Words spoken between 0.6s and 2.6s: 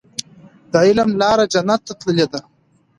د علم لاره جنت ته تللې ده.